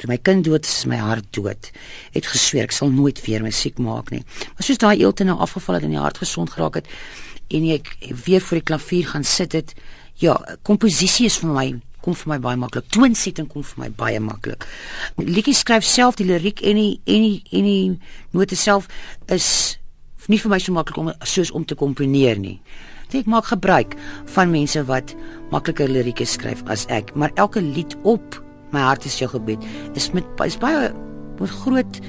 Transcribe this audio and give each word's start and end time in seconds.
toe 0.00 0.08
my 0.10 0.16
kind 0.16 0.44
dood 0.46 0.64
is, 0.64 0.72
is 0.82 0.88
my 0.88 0.98
hart 1.00 1.28
dood. 1.36 1.70
Het 2.14 2.28
gesweer 2.32 2.68
ek 2.68 2.74
sal 2.76 2.92
nooit 2.94 3.20
weer 3.26 3.44
musiek 3.44 3.78
maak 3.82 4.10
nie. 4.14 4.22
Maar 4.54 4.66
soos 4.66 4.80
daai 4.80 4.96
eelte 4.96 5.26
nou 5.28 5.36
afgeval 5.38 5.78
het 5.78 5.86
en 5.88 5.94
die 5.94 6.00
hart 6.00 6.22
gesond 6.22 6.56
geraak 6.56 6.80
het 6.80 6.90
en 7.50 7.66
ek 7.74 7.92
weer 8.24 8.42
voor 8.44 8.60
die 8.60 8.66
klavier 8.70 9.08
gaan 9.10 9.24
sit 9.26 9.56
het, 9.58 9.72
ja, 10.22 10.36
komposisie 10.62 11.26
is 11.26 11.40
vir 11.42 11.50
my 11.50 11.68
kom 12.00 12.16
vir 12.16 12.30
my 12.32 12.38
baie 12.40 12.56
maklik. 12.56 12.86
Toonsetting 12.94 13.48
kom 13.50 13.64
vir 13.66 13.82
my 13.82 13.90
baie 13.92 14.20
maklik. 14.24 14.64
Liedjie 15.20 15.54
skryf 15.56 15.84
self 15.84 16.16
die 16.16 16.24
liriek 16.28 16.62
en 16.64 16.80
die 16.80 16.94
en 17.04 17.26
die 17.26 17.42
en 17.58 17.68
die 17.68 17.98
note 18.36 18.56
self 18.56 18.88
is 19.28 19.76
nie 20.30 20.38
vir 20.40 20.54
my 20.54 20.60
so 20.62 20.72
maklik 20.72 21.00
om 21.00 21.10
soos 21.28 21.52
om 21.52 21.66
te 21.66 21.76
komponeer 21.76 22.40
nie. 22.40 22.56
Ek 23.10 23.26
maak 23.26 23.50
gebruik 23.50 23.96
van 24.36 24.52
mense 24.52 24.80
wat 24.86 25.16
makliker 25.50 25.90
lirieke 25.90 26.24
skryf 26.24 26.62
as 26.70 26.86
ek, 26.94 27.10
maar 27.18 27.34
elke 27.34 27.60
lied 27.60 27.96
op 28.06 28.38
my 28.72 28.80
hart 28.80 29.04
is 29.04 29.18
jou 29.18 29.30
gebed 29.30 29.64
is 29.94 30.10
met 30.12 30.24
is 30.46 30.58
baie 30.60 30.90
met 31.40 31.50
groot 31.62 32.00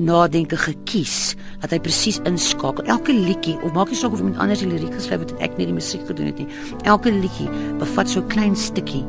nadenke 0.00 0.56
gekies 0.56 1.34
dat 1.60 1.74
hy 1.74 1.80
presies 1.82 2.20
inskakel. 2.28 2.86
Elke 2.88 3.12
liedjie 3.12 3.56
of 3.66 3.74
maak 3.76 3.90
nie 3.92 3.98
saak 3.98 4.14
of 4.14 4.22
iemand 4.22 4.40
anders 4.40 4.62
die 4.62 4.70
liriek 4.70 4.94
geskryf 4.96 5.26
het 5.26 5.34
en 5.34 5.44
ek 5.44 5.58
net 5.58 5.68
die 5.68 5.76
musiek 5.76 6.04
gedoen 6.08 6.30
het 6.30 6.40
nie. 6.40 6.48
Elke 6.88 7.12
liedjie 7.12 7.48
bevat 7.82 8.08
so 8.08 8.20
'n 8.20 8.28
klein 8.32 8.56
stukkie 8.56 9.04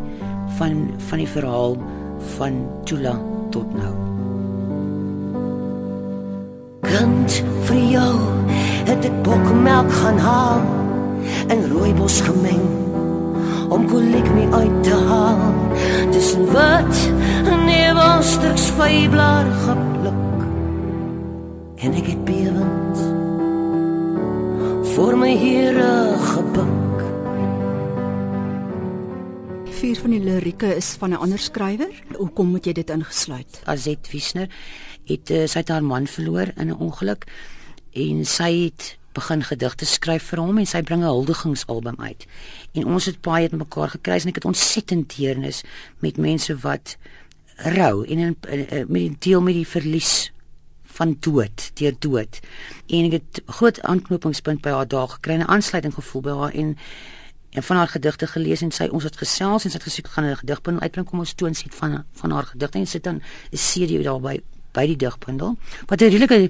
van 0.57 0.91
van 1.09 1.17
die 1.17 1.27
verhaal 1.27 1.77
van 2.37 2.67
Tula 2.85 3.15
tot 3.51 3.67
nou. 3.73 3.95
Kind 6.81 7.43
vir 7.70 7.81
jou 7.95 8.15
het 8.89 9.05
ek 9.05 9.23
bokmelk 9.23 9.91
gaan 9.91 10.17
haal 10.17 10.61
en 11.47 11.70
rooibos 11.71 12.21
gemeng 12.21 12.90
om 13.71 13.88
kolik 13.88 14.27
my 14.35 14.45
uit 14.52 14.84
te 14.84 14.95
haal. 15.07 15.53
Tussen 16.12 16.45
wat 16.52 16.99
en 17.48 17.63
nevelstuks 17.66 18.67
vyblaar 18.75 19.48
gepluk. 19.63 20.43
En 21.81 21.95
ek 21.98 22.12
het 22.12 22.23
bewend 22.27 22.99
voor 24.91 25.18
my 25.18 25.32
here 25.40 26.18
gebuk. 26.34 27.05
Vier 29.79 29.98
van 30.04 30.13
die 30.13 30.21
lirieke 30.21 30.76
is 30.76 30.91
van 30.99 31.15
'n 31.15 31.23
ander 31.23 31.40
skrywer. 31.40 32.04
Hoekom 32.17 32.48
moet 32.48 32.65
jy 32.65 32.73
dit 32.73 32.90
ingesluit? 32.90 33.62
Azet 33.65 34.12
Wiesner 34.12 34.49
het 35.05 35.29
uh, 35.29 35.48
sy 35.48 35.60
het 35.63 35.70
haar 35.70 35.84
man 35.84 36.07
verloor 36.07 36.51
in 36.55 36.67
'n 36.67 36.77
ongeluk 36.77 37.26
en 37.93 38.26
sy 38.26 38.67
het 38.67 38.99
begin 39.13 39.43
gedigte 39.43 39.85
skryf 39.85 40.23
vir 40.31 40.40
hom 40.40 40.57
en 40.57 40.67
sy 40.67 40.81
bring 40.81 41.01
'n 41.01 41.12
huldigingsalbum 41.12 41.99
uit. 41.99 42.27
En 42.73 42.85
ons 42.85 43.05
het 43.05 43.21
baie 43.21 43.48
met 43.51 43.59
mekaar 43.59 43.90
gekry 43.90 44.20
en 44.21 44.27
ek 44.27 44.35
het 44.35 44.45
ontsettend 44.45 45.17
deernis 45.17 45.63
met 45.99 46.17
mense 46.17 46.57
wat 46.57 46.98
rou 47.55 48.05
en 48.05 48.17
in, 48.17 48.37
met 48.87 49.01
die 49.01 49.15
deel 49.20 49.41
met 49.41 49.54
die 49.54 49.67
verlies 49.67 50.32
van 50.84 51.17
dood, 51.20 51.71
deur 51.73 51.95
dood. 51.99 52.39
En 52.87 53.05
ek 53.05 53.12
het 53.12 53.41
groot 53.45 53.82
aanknopingspunt 53.82 54.62
by 54.62 54.70
haar 54.70 54.87
daar 54.87 55.07
gekry, 55.07 55.34
'n 55.35 55.48
aansluiting 55.48 55.93
gevoel 55.93 56.21
by 56.21 56.35
haar 56.41 56.54
en 56.54 56.77
en 57.51 57.63
van 57.63 57.76
haar 57.76 57.87
gedigte 57.87 58.27
gelees 58.27 58.62
en 58.62 58.71
sy 58.71 58.87
ons 58.91 59.04
het 59.04 59.17
gesels 59.17 59.63
en 59.63 59.71
sy 59.71 59.77
het 59.77 59.87
gesê 59.87 60.01
gaan 60.07 60.26
'n 60.26 60.35
gedigbundel 60.35 60.82
uitbring 60.82 61.07
kom 61.07 61.20
ons 61.20 61.34
toon 61.34 61.54
sit 61.54 61.76
van 61.76 62.05
van 62.13 62.32
haar 62.32 62.45
gedigte 62.45 62.77
en 62.77 62.87
sit 62.87 63.04
dan 63.04 63.21
'n 63.51 63.57
CD 63.57 64.03
daarby 64.03 64.41
by 64.72 64.85
die 64.85 64.95
digbundel. 64.95 65.57
Wat 65.85 66.01
'n 66.01 66.09
redelike 66.09 66.50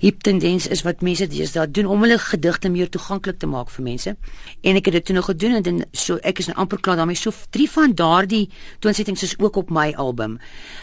hip 0.00 0.22
tendens 0.22 0.66
is 0.66 0.82
wat 0.86 1.00
mense 1.00 1.26
deesdae 1.30 1.70
doen 1.70 1.86
om 1.86 2.02
hulle 2.04 2.18
gedigte 2.18 2.68
meer 2.68 2.88
toeganklik 2.92 3.38
te 3.38 3.48
maak 3.50 3.70
vir 3.70 3.84
mense. 3.84 4.14
En 4.62 4.76
ek 4.76 4.90
het 4.90 4.98
dit 4.98 5.06
toe 5.08 5.16
nog 5.16 5.28
gedoen 5.30 5.58
en 5.58 5.66
dan 5.66 5.82
so 5.92 6.20
ek 6.22 6.42
is 6.42 6.50
nou 6.50 6.56
amper 6.58 6.80
klaar 6.80 7.00
daarmee. 7.00 7.16
So 7.16 7.32
drie 7.50 7.68
van 7.70 7.94
daardie 7.96 8.48
toonsettings 8.80 9.22
is 9.22 9.34
ook 9.38 9.56
op 9.56 9.70
my 9.70 9.92
album. 9.96 10.38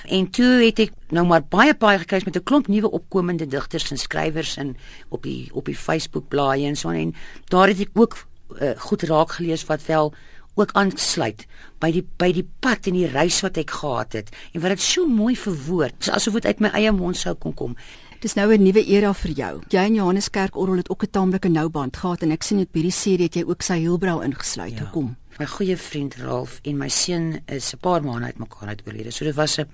En 0.10 0.30
toe 0.30 0.66
het 0.66 0.80
ek 0.88 0.94
nou 1.14 1.26
maar 1.30 1.46
baie 1.46 1.76
baie 1.78 2.00
gekry 2.00 2.22
met 2.26 2.38
'n 2.38 2.44
klomp 2.44 2.68
nuwe 2.68 2.92
opkomende 2.92 3.48
digters 3.48 3.92
en 3.92 3.98
skrywers 3.98 4.58
in 4.58 4.78
op 5.10 5.24
die 5.24 5.50
op 5.54 5.66
die 5.66 5.78
Facebook 5.78 6.28
blaai 6.28 6.66
en 6.66 6.76
so 6.76 6.90
en 6.90 7.14
daar 7.50 7.68
het 7.68 7.80
ek 7.80 7.90
ook 7.94 8.26
uh, 8.62 8.72
goed 8.78 9.02
raak 9.04 9.32
gelees 9.32 9.66
wat 9.66 9.86
wel 9.86 10.14
ook 10.56 10.72
aansluit 10.78 11.46
by 11.82 11.90
die 11.92 12.04
by 12.22 12.30
die 12.36 12.46
pad 12.62 12.88
en 12.90 12.98
die 12.98 13.10
reis 13.10 13.42
wat 13.42 13.58
ek 13.58 13.74
gehad 13.74 14.14
het 14.14 14.30
en 14.54 14.62
wat 14.62 14.76
dit 14.76 14.82
so 14.86 15.08
mooi 15.10 15.36
verwoord 15.38 16.10
asof 16.14 16.38
dit 16.40 16.46
uit 16.46 16.60
my 16.60 16.70
eie 16.78 16.92
mond 16.92 17.18
sou 17.18 17.34
kon 17.36 17.54
kom. 17.54 17.78
Dis 18.24 18.38
nou 18.40 18.54
'n 18.54 18.64
nuwe 18.64 18.86
era 18.88 19.14
vir 19.14 19.32
jou. 19.32 19.62
Jy 19.68 19.80
en 19.84 19.96
Johannes 19.96 20.30
Kerk 20.30 20.56
Orrel 20.56 20.78
het 20.78 20.90
ook 20.90 21.04
'n 21.04 21.12
taamlike 21.12 21.50
nou 21.50 21.70
band 21.70 21.98
gehad 21.98 22.22
en 22.22 22.32
ek 22.32 22.44
sien 22.44 22.58
dit 22.58 22.72
by 22.72 22.82
die 22.82 22.92
serie 22.92 23.26
het 23.26 23.34
jy 23.36 23.44
ook 23.44 23.62
sy 23.62 23.80
Hielbrau 23.80 24.24
ingesluit. 24.24 24.72
Ja. 24.72 24.80
Hoekom? 24.80 25.16
My 25.40 25.46
goeie 25.46 25.78
vriend 25.78 26.16
Ralf 26.16 26.60
en 26.64 26.78
my 26.78 26.88
seun 26.88 27.42
is 27.48 27.74
'n 27.74 27.78
paar 27.80 28.02
maande 28.02 28.26
uit 28.26 28.38
mekaar 28.38 28.68
uit 28.70 28.82
oorlede. 28.88 29.12
So 29.12 29.26
dit 29.26 29.36
was 29.36 29.60
'n 29.60 29.68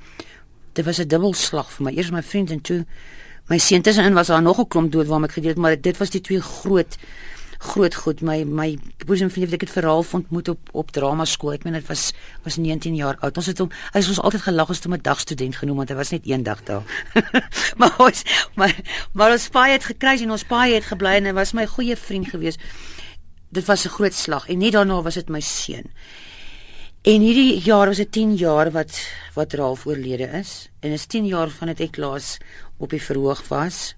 dit 0.73 0.85
was 0.85 0.99
'n 0.99 1.07
dubbelslag 1.07 1.71
vir 1.71 1.85
my. 1.85 1.91
Eers 1.95 2.09
my 2.11 2.23
vriend 2.23 2.49
en 2.49 2.61
toe 2.61 2.85
my 3.49 3.57
seun 3.57 3.81
tussenin 3.81 4.13
was 4.13 4.27
daar 4.27 4.41
nog 4.41 4.57
'n 4.59 4.67
klomp 4.67 4.91
dood 4.91 5.07
waarmee 5.07 5.27
ek 5.27 5.33
gedeel 5.33 5.49
het, 5.49 5.59
maar 5.59 5.81
dit 5.81 5.97
was 5.97 6.09
die 6.09 6.21
twee 6.21 6.41
groot 6.41 6.97
groot 7.59 7.95
goed. 7.95 8.21
My 8.21 8.43
my 8.47 8.77
boesem 9.05 9.29
vriend 9.31 9.51
het 9.51 9.71
verhaal 9.71 10.05
ontmoet 10.11 10.47
op 10.47 10.69
op 10.71 10.91
drama 10.91 11.25
skool. 11.25 11.53
Ek 11.53 11.65
meen 11.67 11.75
dit 11.75 11.87
was 11.87 12.11
was 12.43 12.57
19 12.57 12.95
jaar 12.95 13.17
oud. 13.19 13.37
Ons 13.37 13.49
het 13.51 13.59
hom 13.59 13.71
hy 13.93 13.99
ons 13.99 14.21
altyd 14.21 14.45
gelag 14.47 14.69
as 14.69 14.79
toe 14.79 14.93
'n 14.95 15.01
dagstudent 15.01 15.55
genoem 15.55 15.83
want 15.83 15.89
hy 15.89 15.95
was 15.95 16.11
net 16.11 16.23
een 16.23 16.43
dag 16.43 16.63
daar. 16.63 16.83
Maar 17.79 17.95
ons 17.97 18.23
maar 18.55 18.75
maar 19.13 19.31
ons 19.31 19.49
paai 19.49 19.71
het 19.71 19.83
gekry 19.83 20.21
en 20.23 20.31
ons 20.31 20.43
paai 20.43 20.73
het 20.73 20.85
gebly 20.85 21.19
en 21.19 21.25
hy 21.25 21.33
was 21.33 21.53
my 21.53 21.65
goeie 21.65 21.95
vriend 21.95 22.27
gewees. 22.29 22.57
Dit 23.51 23.65
was 23.65 23.85
'n 23.85 23.89
groot 23.89 24.13
slag 24.13 24.49
en 24.49 24.57
net 24.57 24.73
daarna 24.73 25.01
was 25.01 25.15
dit 25.15 25.29
my 25.29 25.41
seun. 25.41 25.91
En 27.01 27.21
hierdie 27.21 27.61
jaar 27.63 27.87
was 27.87 27.97
dit 27.97 28.11
10 28.11 28.35
jaar 28.35 28.71
wat 28.71 28.91
wat 29.33 29.53
Ralf 29.53 29.85
oorlede 29.85 30.27
is. 30.39 30.69
En 30.79 30.91
is 30.91 31.05
10 31.05 31.25
jaar 31.25 31.49
van 31.49 31.67
dit 31.67 31.79
ek 31.79 31.97
laas 31.97 32.37
op 32.77 32.89
die 32.89 33.03
verhoog 33.03 33.47
was. 33.47 33.95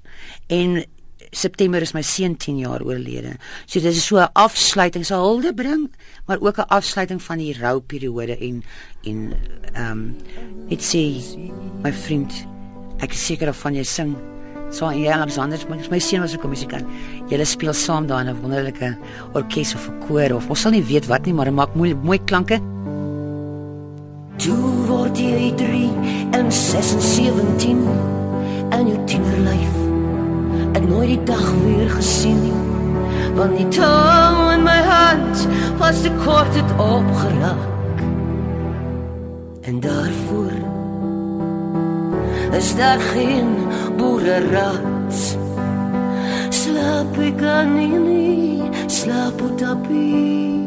En 0.47 0.85
September 1.31 1.80
is 1.81 1.94
my 1.96 2.03
seun 2.03 2.36
10 2.36 2.58
jaar 2.59 2.84
oorlede. 2.84 3.38
So 3.66 3.80
dit 3.80 3.96
is 3.96 4.06
so 4.06 4.18
'n 4.19 4.30
afsluiting, 4.34 5.06
so 5.06 5.16
hulde 5.16 5.53
bring, 5.53 5.90
maar 6.28 6.40
ook 6.42 6.58
'n 6.58 6.68
afsluiting 6.68 7.22
van 7.22 7.38
die 7.38 7.58
rouperiode 7.58 8.38
en 8.38 8.64
en 9.03 9.34
ehm 9.74 9.91
um, 9.91 10.16
net 10.68 10.81
sê 10.81 11.24
my 11.84 11.94
vriend, 11.94 12.31
ek 13.00 13.12
is 13.14 13.25
seker 13.25 13.50
of 13.50 13.58
van 13.58 13.74
jy 13.74 13.84
sing 13.84 14.16
so 14.70 14.88
en 14.88 15.00
jy 15.00 15.12
Alexander, 15.12 15.59
my, 15.70 15.78
my 15.90 16.00
seun 16.00 16.22
was 16.22 16.36
ook 16.36 16.44
'n 16.44 16.50
musikant. 16.50 16.86
Julle 17.30 17.46
speel 17.46 17.74
saam 17.74 18.08
daar 18.08 18.22
in 18.22 18.30
'n 18.30 18.41
wonderlike 18.41 18.97
orkes 19.34 19.75
of 19.75 19.88
'n 19.88 20.00
koor 20.08 20.36
of 20.36 20.50
ons 20.50 20.62
sal 20.62 20.72
nie 20.72 20.84
weet 20.84 21.08
wat 21.08 21.25
nie, 21.25 21.34
maar 21.34 21.46
dit 21.46 21.53
maak 21.53 21.75
mooi 21.75 21.96
mooi 21.96 22.20
klanke. 22.25 22.59
Tu 24.38 24.56
word 24.88 25.18
jy 25.18 25.53
3 25.56 25.91
en 26.31 26.52
6 26.52 26.94
en 26.94 27.02
17 27.02 27.88
en 28.70 28.88
jou 28.88 29.06
tienerlyf 29.06 29.91
die 31.11 31.23
dag 31.27 31.47
weer 31.63 31.89
gesien. 31.89 32.41
Nie 32.44 32.61
want 33.35 33.57
die 33.57 33.67
touw 33.67 34.49
in 34.55 34.63
my 34.63 34.79
hand 34.83 35.47
was 35.79 36.01
te 36.03 36.11
kort 36.23 36.55
het 36.55 36.72
opgeraak 36.77 37.99
en 39.61 39.79
daarvoor 39.79 40.51
is 42.51 42.75
daar 42.75 42.99
geen 42.99 43.47
boereraad 43.97 45.16
slaap 46.49 47.17
ek 47.29 47.43
aan 47.43 47.75
nie 47.75 48.61
slaap 48.88 49.41
op 49.41 49.57
tapie. 49.57 50.59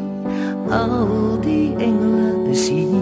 Al 0.73 1.37
die 1.45 1.75
engele 1.77 2.49
is 2.49 2.67
hier 2.69 2.94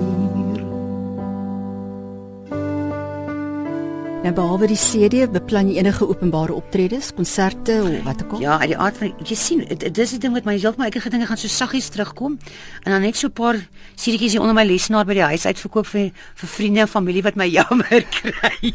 Nou 4.23 4.31
behalwe 4.31 4.69
die 4.71 4.77
CD, 4.79 5.25
beplan 5.27 5.67
jy 5.67 5.81
enige 5.81 6.05
openbare 6.07 6.53
optredes, 6.55 7.09
konserte 7.11 7.73
of 7.83 8.05
wat 8.05 8.21
ook 8.23 8.37
al? 8.37 8.43
Ja, 8.45 8.53
uit 8.61 8.69
die 8.71 8.77
aard 8.79 8.95
van 9.01 9.09
jy 9.27 9.35
sien, 9.35 9.63
dis 9.67 10.13
die 10.15 10.19
ding 10.23 10.31
met 10.31 10.47
my 10.47 10.53
heeltemal 10.55 10.87
ek 10.87 10.95
het 10.95 11.03
gedink 11.09 11.25
ek 11.25 11.33
gaan 11.33 11.41
so 11.41 11.51
saggies 11.51 11.89
terugkom 11.91 12.37
en 12.85 12.95
dan 12.95 13.03
net 13.03 13.19
so 13.19 13.27
'n 13.27 13.35
paar 13.35 13.59
CD'tjies 13.99 14.37
hier 14.37 14.39
onder 14.39 14.55
my 14.55 14.63
lesenaar 14.63 15.03
by 15.03 15.19
die 15.19 15.27
huis 15.27 15.43
uitverkoop 15.43 15.91
vir 15.91 16.15
vir 16.39 16.49
vriende 16.55 16.79
en 16.85 16.87
familie 16.87 17.25
wat 17.27 17.35
my 17.35 17.49
jammer 17.59 18.07
kry. 18.15 18.71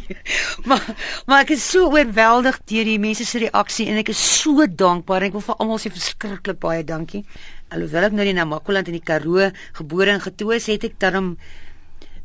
maar 0.68 0.84
maar 1.24 1.40
ek 1.40 1.56
is 1.56 1.64
so 1.64 1.88
oorweldig 1.96 2.60
deur 2.68 2.84
die 2.84 3.00
mense 3.00 3.24
se 3.24 3.38
reaksie 3.38 3.88
en 3.88 3.96
ek 3.96 4.12
is 4.12 4.20
so 4.20 4.66
dankbaar. 4.68 5.22
Ek 5.22 5.32
wil 5.32 5.40
vir 5.48 5.56
almal 5.56 5.80
sê 5.80 5.88
verskriklik 5.88 6.60
baie 6.60 6.84
dankie. 6.84 7.24
Alhoewel 7.72 8.04
ek 8.04 8.12
nou 8.12 8.26
in 8.28 8.36
Namakoland 8.36 8.88
in 8.88 9.00
die 9.00 9.06
Karoo 9.08 9.50
gebore 9.72 10.12
en 10.12 10.20
getoe 10.20 10.56
is, 10.56 10.66
het 10.66 10.84
ek 10.84 11.00
dan 11.00 11.38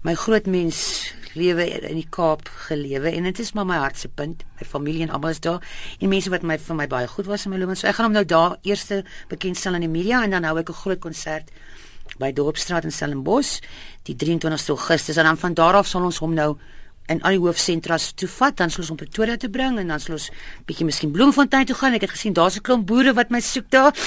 my 0.04 0.14
groot 0.14 0.46
mens 0.46 1.16
lewe 1.34 1.66
in 1.90 1.98
die 1.98 2.08
Kaap 2.10 2.50
gelewe 2.68 3.12
en 3.12 3.24
dit 3.24 3.40
is 3.40 3.54
maar 3.54 3.66
my 3.66 3.78
hartse 3.82 4.08
punt. 4.08 4.44
My 4.60 4.68
familie 4.68 5.06
en 5.08 5.10
almal 5.10 5.36
is 5.36 5.42
daar 5.44 5.62
en 6.00 6.10
mense 6.10 6.30
wat 6.30 6.44
my 6.44 6.58
vir 6.58 6.76
my 6.76 6.88
baie 6.88 7.08
goed 7.08 7.26
was 7.26 7.46
in 7.46 7.52
my 7.52 7.58
loopbaan. 7.58 7.80
So 7.80 7.88
ek 7.88 7.96
gaan 7.96 8.12
hom 8.12 8.18
nou 8.18 8.26
daar 8.26 8.58
eerste 8.62 9.04
bekendstel 9.30 9.80
in 9.80 9.88
die 9.88 9.90
media 9.92 10.24
en 10.24 10.32
dan 10.32 10.44
hou 10.44 10.58
ek 10.60 10.70
'n 10.70 10.82
groot 10.84 11.00
konsert 11.00 11.50
by 12.20 12.32
Dorpsstraat 12.32 12.84
in 12.84 12.92
Stellenbosch 12.92 13.62
die 14.04 14.16
23 14.16 14.70
Augustus 14.70 15.18
en 15.18 15.26
dan 15.26 15.38
van 15.38 15.54
daar 15.54 15.74
af 15.74 15.88
sal 15.88 16.04
ons 16.04 16.18
hom 16.18 16.34
nou 16.34 16.58
en 17.12 17.22
al 17.22 17.36
die 17.36 17.42
hoofsentras 17.44 18.12
toe 18.16 18.30
vat, 18.32 18.56
dan 18.58 18.72
sou 18.72 18.82
ons 18.84 18.92
op 18.94 18.98
Pretoria 19.02 19.36
toe 19.38 19.50
bring 19.52 19.78
en 19.82 19.92
dan 19.92 20.00
sou 20.00 20.16
ons 20.16 20.30
bietjie 20.68 20.86
miskien 20.88 21.12
Bloemfontein 21.12 21.68
toe 21.68 21.76
gaan. 21.76 21.98
Ek 21.98 22.06
het 22.08 22.16
gesien 22.16 22.34
daar's 22.34 22.56
'n 22.58 22.64
klomp 22.64 22.88
boere 22.88 23.14
wat 23.14 23.30
my 23.30 23.40
soek 23.40 23.70
daar. 23.70 23.92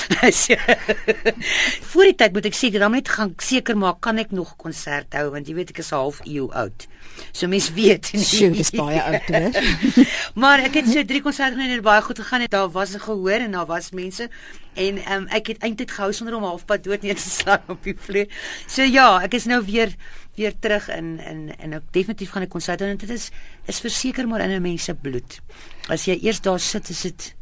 Voor 1.90 2.04
die 2.04 2.14
tyd 2.16 2.32
moet 2.32 2.46
ek 2.46 2.54
seker 2.54 2.80
dan 2.80 2.92
net 2.92 3.08
gaan 3.08 3.34
seker 3.38 3.76
maak 3.76 4.00
kan 4.00 4.18
ek 4.18 4.30
nog 4.30 4.52
'n 4.52 4.56
konsert 4.56 5.12
hou 5.12 5.30
want 5.30 5.48
jy 5.48 5.54
weet 5.54 5.70
ek 5.70 5.78
is 5.78 5.90
half 5.90 6.20
eeu 6.24 6.48
oud. 6.52 6.86
So 7.32 7.48
mens 7.48 7.72
weet 7.72 8.12
nie. 8.12 8.24
Sjoe, 8.24 8.50
dis 8.50 8.70
baie 8.70 9.00
oud 9.02 9.28
hoor. 9.28 9.52
maar 10.42 10.58
ek 10.60 10.74
het 10.80 10.88
so 10.88 11.04
drie 11.04 11.22
konserte 11.22 11.56
net 11.56 11.82
baie 11.82 12.02
goed 12.02 12.18
gegaan 12.18 12.40
het. 12.40 12.50
Daar 12.50 12.70
was 12.70 12.94
'n 12.94 13.00
gehoor 13.00 13.40
en 13.40 13.50
daar 13.50 13.66
was 13.66 13.90
mense 13.90 14.28
en 14.76 15.00
um, 15.12 15.26
ek 15.32 15.46
het 15.46 15.64
eintlik 15.64 15.90
gehou 15.90 16.12
sonder 16.12 16.36
om 16.36 16.44
halfpad 16.44 16.84
dood 16.84 17.02
neer 17.02 17.16
te 17.16 17.30
slaan 17.30 17.64
op 17.72 17.82
die 17.82 17.96
vloer. 17.98 18.28
So 18.66 18.82
ja, 18.82 19.20
ek 19.24 19.34
is 19.38 19.48
nou 19.48 19.62
weer 19.64 19.94
weer 20.36 20.54
terug 20.58 20.88
in 20.88 21.18
in 21.20 21.40
en 21.58 21.72
ek 21.78 21.82
definitief 21.90 22.30
gaan 22.30 22.42
'n 22.42 22.48
konsert 22.48 22.80
hou 22.80 22.90
en 22.90 22.96
dit 22.96 23.10
is 23.10 23.30
is 23.66 23.80
verseker 23.80 24.28
maar 24.28 24.40
in 24.40 24.50
'n 24.50 24.62
mens 24.62 24.84
se 24.84 24.94
bloed. 24.94 25.40
As 25.88 26.04
jy 26.04 26.18
eers 26.22 26.40
daar 26.40 26.60
sit, 26.60 26.88
is 26.88 27.00
dit 27.00 27.34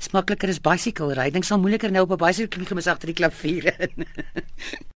is 0.00 0.10
makliker 0.12 0.48
as 0.48 0.60
bicycle 0.60 1.14
ry. 1.14 1.30
Dink 1.30 1.44
sal 1.44 1.58
moeiliker 1.58 1.90
nou 1.90 2.02
op 2.02 2.12
'n 2.12 2.26
bicycle 2.26 2.64
klim 2.64 2.78
as 2.78 2.86
agter 2.86 3.06
die 3.06 3.14
klavier 3.14 3.74
in. 3.78 4.06